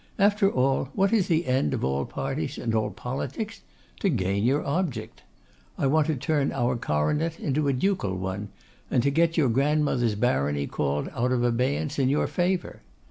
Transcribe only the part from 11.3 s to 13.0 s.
of abeyance in your favour.